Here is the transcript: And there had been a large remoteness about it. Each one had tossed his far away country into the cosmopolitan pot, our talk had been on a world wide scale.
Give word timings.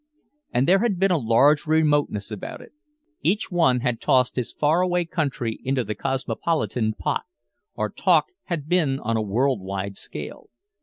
And 0.51 0.67
there 0.67 0.79
had 0.79 0.97
been 0.97 1.11
a 1.11 1.17
large 1.19 1.67
remoteness 1.67 2.31
about 2.31 2.59
it. 2.59 2.71
Each 3.21 3.51
one 3.51 3.81
had 3.81 4.01
tossed 4.01 4.35
his 4.35 4.51
far 4.51 4.81
away 4.81 5.05
country 5.05 5.59
into 5.63 5.83
the 5.83 5.93
cosmopolitan 5.93 6.95
pot, 6.95 7.21
our 7.75 7.89
talk 7.91 8.25
had 8.45 8.67
been 8.67 8.99
on 8.99 9.15
a 9.15 9.21
world 9.21 9.61
wide 9.61 9.97
scale. 9.97 10.49